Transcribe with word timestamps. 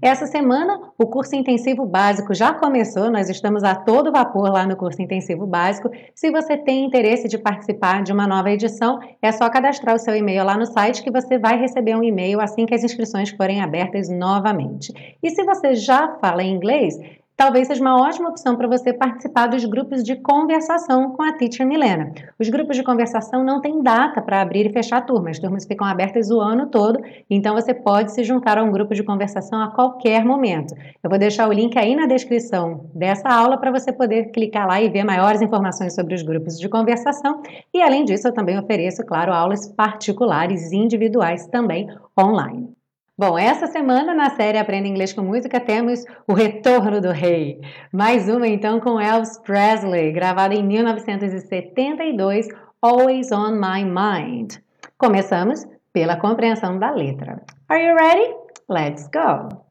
Essa 0.00 0.26
semana, 0.26 0.78
o 0.98 1.06
curso 1.06 1.34
intensivo 1.34 1.86
básico 1.86 2.34
já 2.34 2.52
começou, 2.52 3.10
nós 3.10 3.30
estamos 3.30 3.64
a 3.64 3.74
todo 3.74 4.12
vapor 4.12 4.52
lá 4.52 4.66
no 4.66 4.76
curso 4.76 5.00
intensivo 5.00 5.46
básico. 5.46 5.90
Se 6.14 6.30
você 6.30 6.54
tem 6.54 6.84
interesse 6.84 7.26
de 7.26 7.38
participar 7.38 8.02
de 8.02 8.12
uma 8.12 8.26
nova 8.26 8.50
edição, 8.50 9.00
é 9.22 9.32
só 9.32 9.48
cadastrar 9.48 9.94
o 9.94 9.98
seu 9.98 10.14
e-mail 10.14 10.44
lá 10.44 10.58
no 10.58 10.66
site 10.66 11.02
que 11.02 11.10
você 11.10 11.38
vai 11.38 11.58
receber 11.58 11.96
um 11.96 12.02
e-mail 12.02 12.40
assim 12.40 12.66
que 12.66 12.74
as 12.74 12.84
inscrições 12.84 13.30
forem 13.30 13.62
abertas 13.62 14.10
novamente. 14.10 14.92
E 15.22 15.30
se 15.30 15.42
você 15.44 15.74
já 15.74 16.18
fala 16.20 16.42
inglês, 16.42 16.94
talvez 17.36 17.66
seja 17.66 17.82
uma 17.82 18.00
ótima 18.00 18.30
opção 18.30 18.56
para 18.56 18.66
você 18.66 18.92
participar 18.92 19.46
dos 19.46 19.64
grupos 19.64 20.02
de 20.02 20.16
conversação 20.16 21.10
com 21.10 21.22
a 21.22 21.32
Teacher 21.32 21.66
Milena. 21.66 22.12
Os 22.38 22.48
grupos 22.48 22.76
de 22.76 22.82
conversação 22.82 23.44
não 23.44 23.60
têm 23.60 23.82
data 23.82 24.22
para 24.22 24.40
abrir 24.40 24.66
e 24.66 24.72
fechar 24.72 25.02
turmas, 25.02 25.36
as 25.36 25.38
turmas 25.38 25.66
ficam 25.66 25.86
abertas 25.86 26.30
o 26.30 26.40
ano 26.40 26.66
todo, 26.68 26.98
então 27.28 27.54
você 27.54 27.74
pode 27.74 28.12
se 28.12 28.24
juntar 28.24 28.56
a 28.56 28.62
um 28.62 28.72
grupo 28.72 28.94
de 28.94 29.02
conversação 29.02 29.60
a 29.60 29.70
qualquer 29.70 30.24
momento. 30.24 30.74
Eu 31.02 31.10
vou 31.10 31.18
deixar 31.18 31.48
o 31.48 31.52
link 31.52 31.78
aí 31.78 31.94
na 31.94 32.06
descrição 32.06 32.88
dessa 32.94 33.28
aula 33.28 33.58
para 33.58 33.70
você 33.70 33.92
poder 33.92 34.30
clicar 34.30 34.66
lá 34.66 34.80
e 34.80 34.88
ver 34.88 35.04
maiores 35.04 35.42
informações 35.42 35.94
sobre 35.94 36.14
os 36.14 36.22
grupos 36.22 36.58
de 36.58 36.68
conversação. 36.68 37.42
E 37.74 37.82
além 37.82 38.04
disso, 38.04 38.28
eu 38.28 38.32
também 38.32 38.58
ofereço, 38.58 39.04
claro, 39.04 39.32
aulas 39.32 39.68
particulares 39.68 40.72
e 40.72 40.76
individuais 40.76 41.46
também 41.46 41.86
online. 42.18 42.75
Bom, 43.18 43.38
essa 43.38 43.66
semana 43.66 44.14
na 44.14 44.28
série 44.28 44.58
Aprenda 44.58 44.86
Inglês 44.86 45.14
com 45.14 45.22
Música 45.22 45.58
temos 45.58 46.04
o 46.28 46.34
Retorno 46.34 47.00
do 47.00 47.12
Rei. 47.12 47.58
Mais 47.90 48.28
uma 48.28 48.46
então 48.46 48.78
com 48.78 49.00
Elvis 49.00 49.38
Presley, 49.38 50.12
gravada 50.12 50.52
em 50.54 50.62
1972, 50.62 52.46
Always 52.82 53.32
on 53.32 53.52
My 53.52 53.82
Mind. 53.86 54.56
Começamos 54.98 55.66
pela 55.94 56.16
compreensão 56.16 56.78
da 56.78 56.90
letra. 56.90 57.42
Are 57.70 57.82
you 57.82 57.96
ready? 57.96 58.34
Let's 58.68 59.08
go! 59.08 59.64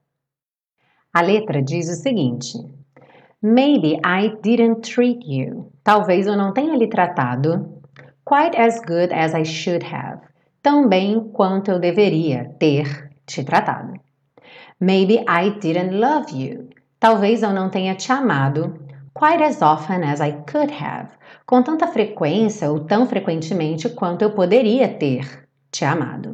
A 1.14 1.22
letra 1.22 1.62
diz 1.62 1.88
o 1.88 2.02
seguinte: 2.02 2.58
Maybe 3.44 4.00
I 4.04 4.36
didn't 4.42 4.92
treat 4.92 5.24
you. 5.24 5.72
Talvez 5.84 6.26
eu 6.26 6.36
não 6.36 6.52
tenha 6.52 6.76
lhe 6.76 6.88
tratado 6.88 7.80
quite 8.24 8.60
as 8.60 8.80
good 8.80 9.14
as 9.14 9.36
I 9.36 9.46
should 9.46 9.86
have. 9.86 10.24
Tão 10.64 10.90
bem 10.90 11.20
quanto 11.32 11.70
eu 11.70 11.78
deveria 11.78 12.46
ter 12.58 13.05
te 13.26 13.44
tratado. 13.44 13.94
Maybe 14.80 15.24
I 15.28 15.52
didn't 15.60 16.00
love 16.00 16.32
you. 16.32 16.70
Talvez 17.00 17.44
eu 17.44 17.54
não 17.54 17.70
tenha 17.70 17.96
te 17.96 18.12
amado 18.12 18.80
quite 19.16 19.42
as 19.42 19.62
often 19.62 20.04
as 20.04 20.20
I 20.20 20.34
could 20.52 20.72
have, 20.74 21.10
com 21.46 21.64
tanta 21.64 21.88
frequência 21.88 22.70
ou 22.70 22.82
tão 22.82 23.08
frequentemente 23.08 23.90
quanto 23.90 24.24
eu 24.24 24.32
poderia 24.32 24.90
ter 24.90 25.48
te 25.72 25.86
amado. 25.86 26.32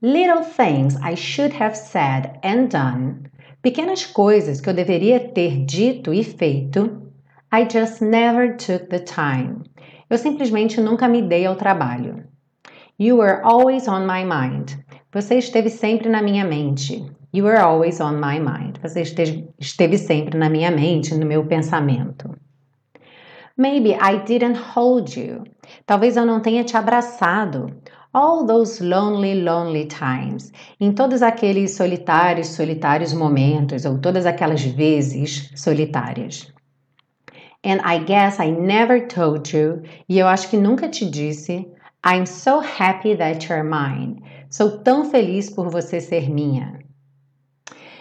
Little 0.00 0.44
things 0.44 0.94
I 1.02 1.16
should 1.16 1.52
have 1.60 1.76
said 1.76 2.38
and 2.44 2.68
done. 2.68 3.28
Pequenas 3.60 4.06
coisas 4.06 4.60
que 4.60 4.70
eu 4.70 4.74
deveria 4.74 5.18
ter 5.18 5.64
dito 5.64 6.14
e 6.14 6.22
feito. 6.22 7.10
I 7.52 7.66
just 7.68 8.00
never 8.00 8.56
took 8.56 8.86
the 8.86 9.00
time. 9.00 9.64
Eu 10.08 10.16
simplesmente 10.16 10.80
nunca 10.80 11.08
me 11.08 11.20
dei 11.20 11.46
ao 11.46 11.56
trabalho. 11.56 12.24
You 12.96 13.16
were 13.16 13.42
always 13.42 13.88
on 13.88 14.06
my 14.06 14.24
mind. 14.24 14.78
Você 15.10 15.36
esteve 15.36 15.70
sempre 15.70 16.06
na 16.06 16.20
minha 16.20 16.44
mente. 16.44 17.02
You 17.32 17.46
were 17.46 17.58
always 17.58 17.98
on 17.98 18.20
my 18.20 18.38
mind. 18.38 18.78
Você 18.82 19.00
esteve, 19.00 19.96
sempre 19.96 20.36
na 20.36 20.50
minha 20.50 20.70
mente, 20.70 21.14
no 21.14 21.24
meu 21.24 21.46
pensamento. 21.46 22.36
Maybe 23.56 23.94
I 23.94 24.18
didn't 24.26 24.58
hold 24.74 25.16
you. 25.16 25.44
Talvez 25.86 26.18
eu 26.18 26.26
não 26.26 26.40
tenha 26.40 26.62
te 26.62 26.76
abraçado. 26.76 27.74
All 28.12 28.46
those 28.46 28.84
lonely, 28.84 29.42
lonely 29.42 29.86
times. 29.86 30.52
Em 30.78 30.92
todos 30.92 31.22
aqueles 31.22 31.74
solitários, 31.74 32.48
solitários 32.48 33.14
momentos, 33.14 33.86
ou 33.86 33.98
todas 33.98 34.26
aquelas 34.26 34.62
vezes 34.62 35.50
solitárias. 35.56 36.52
And 37.64 37.80
I 37.82 38.04
guess 38.04 38.38
I 38.38 38.50
never 38.50 39.08
told 39.08 39.56
you. 39.56 39.82
E 40.06 40.18
eu 40.18 40.26
acho 40.26 40.50
que 40.50 40.58
nunca 40.58 40.86
te 40.86 41.08
disse. 41.08 41.66
I'm 42.04 42.26
so 42.26 42.60
happy 42.60 43.16
that 43.16 43.48
you're 43.48 43.64
mine. 43.64 44.22
Sou 44.50 44.78
tão 44.78 45.04
feliz 45.10 45.50
por 45.50 45.68
você 45.68 46.00
ser 46.00 46.30
minha. 46.30 46.78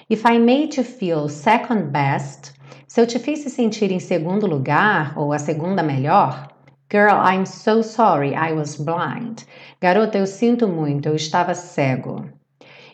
If 0.09 0.23
I 0.23 0.39
made 0.39 0.77
you 0.77 0.83
feel 0.85 1.27
second 1.27 1.91
best, 1.91 2.53
se 2.87 3.01
eu 3.01 3.05
te 3.05 3.19
fiz 3.19 3.39
se 3.39 3.49
sentir 3.49 3.91
em 3.91 3.99
segundo 3.99 4.47
lugar 4.47 5.17
ou 5.17 5.33
a 5.33 5.39
segunda 5.39 5.83
melhor, 5.83 6.47
Girl, 6.89 7.17
I'm 7.17 7.45
so 7.45 7.83
sorry 7.83 8.33
I 8.33 8.53
was 8.53 8.77
blind. 8.77 9.43
Garota, 9.81 10.19
eu 10.19 10.25
sinto 10.25 10.69
muito, 10.69 11.09
eu 11.09 11.15
estava 11.17 11.53
cego. 11.53 12.23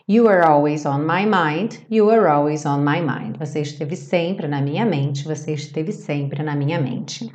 You 0.08 0.24
were 0.24 0.44
always 0.44 0.84
on 0.84 1.06
my 1.06 1.24
mind, 1.24 1.78
you 1.88 2.06
were 2.06 2.26
always 2.26 2.66
on 2.66 2.84
my 2.84 3.00
mind. 3.00 3.36
Você 3.38 3.60
esteve 3.60 3.94
sempre 3.94 4.48
na 4.48 4.60
minha 4.60 4.84
mente, 4.84 5.22
você 5.24 5.52
esteve 5.52 5.92
sempre 5.92 6.42
na 6.42 6.56
minha 6.56 6.80
mente. 6.80 7.30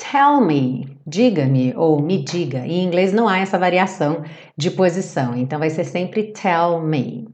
Tell 0.00 0.40
me, 0.40 0.96
diga-me 1.06 1.74
ou 1.76 2.00
me 2.00 2.24
diga. 2.24 2.66
Em 2.66 2.84
inglês 2.84 3.12
não 3.12 3.28
há 3.28 3.38
essa 3.38 3.58
variação 3.58 4.24
de 4.56 4.70
posição, 4.70 5.36
então 5.36 5.58
vai 5.58 5.68
ser 5.68 5.84
sempre 5.84 6.32
tell 6.32 6.80
me. 6.80 7.28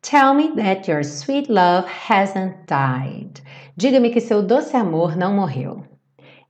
Tell 0.00 0.32
me 0.32 0.54
that 0.54 0.88
your 0.88 1.02
sweet 1.02 1.50
love 1.50 1.88
hasn't 2.08 2.54
died. 2.68 3.42
Diga-me 3.76 4.10
que 4.10 4.20
seu 4.20 4.42
doce 4.44 4.76
amor 4.76 5.16
não 5.16 5.34
morreu. 5.34 5.84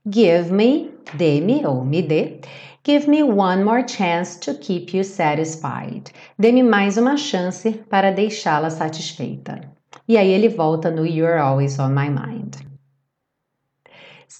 Give 0.07 0.53
me, 0.53 0.91
dê-me 1.15 1.65
ou 1.65 1.83
me 1.83 2.03
dê. 2.03 2.41
Give 2.85 3.09
me 3.09 3.23
one 3.23 3.65
more 3.65 3.89
chance 3.89 4.39
to 4.41 4.55
keep 4.59 4.95
you 4.95 5.03
satisfied. 5.03 6.13
Dê-me 6.39 6.63
mais 6.63 6.99
uma 6.99 7.17
chance 7.17 7.73
para 7.89 8.11
deixá-la 8.11 8.69
satisfeita. 8.69 9.61
E 10.07 10.19
aí 10.19 10.31
ele 10.31 10.51
volta 10.51 10.91
no 10.91 11.07
You're 11.07 11.41
always 11.41 11.79
on 11.79 11.95
my 11.95 12.11
mind. 12.11 12.72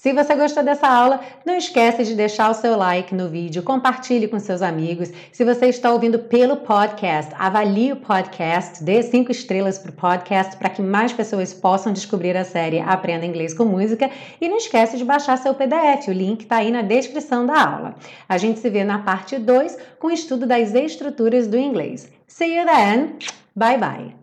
Se 0.01 0.11
você 0.11 0.35
gostou 0.35 0.63
dessa 0.63 0.87
aula, 0.87 1.21
não 1.45 1.55
esqueça 1.55 2.03
de 2.03 2.15
deixar 2.15 2.49
o 2.49 2.53
seu 2.53 2.75
like 2.75 3.13
no 3.13 3.29
vídeo, 3.29 3.61
compartilhe 3.61 4.27
com 4.27 4.39
seus 4.39 4.61
amigos. 4.61 5.09
Se 5.31 5.45
você 5.45 5.67
está 5.67 5.93
ouvindo 5.93 6.17
pelo 6.17 6.57
podcast, 6.57 7.31
avalie 7.37 7.93
o 7.93 7.97
podcast, 7.97 8.83
dê 8.83 9.03
cinco 9.03 9.31
estrelas 9.31 9.77
para 9.77 9.91
o 9.91 9.93
podcast 9.93 10.57
para 10.57 10.71
que 10.71 10.81
mais 10.81 11.13
pessoas 11.13 11.53
possam 11.53 11.93
descobrir 11.93 12.35
a 12.35 12.43
série 12.43 12.81
Aprenda 12.81 13.25
Inglês 13.25 13.53
com 13.53 13.65
Música. 13.65 14.09
E 14.41 14.49
não 14.49 14.57
esqueça 14.57 14.97
de 14.97 15.05
baixar 15.05 15.37
seu 15.37 15.53
PDF, 15.53 16.07
o 16.07 16.11
link 16.11 16.41
está 16.41 16.57
aí 16.57 16.71
na 16.71 16.81
descrição 16.81 17.45
da 17.45 17.63
aula. 17.63 17.95
A 18.27 18.37
gente 18.37 18.59
se 18.59 18.69
vê 18.71 18.83
na 18.83 18.99
parte 18.99 19.37
2 19.37 19.77
com 19.99 20.07
o 20.07 20.11
estudo 20.11 20.47
das 20.47 20.73
estruturas 20.73 21.47
do 21.47 21.57
inglês. 21.57 22.11
See 22.27 22.57
you 22.57 22.65
then! 22.65 23.19
Bye 23.55 23.77
bye! 23.77 24.22